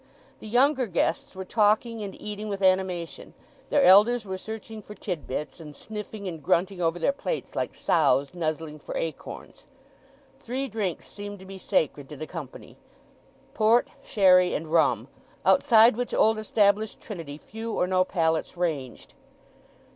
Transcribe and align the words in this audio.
The 0.39 0.47
younger 0.47 0.87
guests 0.87 1.35
were 1.35 1.45
talking 1.45 2.01
and 2.01 2.19
eating 2.19 2.49
with 2.49 2.63
animation; 2.63 3.35
their 3.69 3.83
elders 3.83 4.25
were 4.25 4.35
searching 4.39 4.81
for 4.81 4.95
titbits, 4.95 5.59
and 5.59 5.75
sniffing 5.75 6.27
and 6.27 6.41
grunting 6.41 6.81
over 6.81 6.97
their 6.97 7.11
plates 7.11 7.55
like 7.55 7.75
sows 7.75 8.33
nuzzling 8.33 8.79
for 8.79 8.97
acorns. 8.97 9.67
Three 10.39 10.67
drinks 10.67 11.05
seemed 11.07 11.37
to 11.37 11.45
be 11.45 11.59
sacred 11.59 12.09
to 12.09 12.17
the 12.17 12.25
company—port, 12.25 13.89
sherry, 14.03 14.55
and 14.55 14.71
rum; 14.71 15.07
outside 15.45 15.95
which 15.95 16.15
old 16.15 16.39
established 16.39 16.99
trinity 16.99 17.37
few 17.37 17.73
or 17.73 17.85
no 17.85 18.03
palates 18.03 18.57
ranged. 18.57 19.13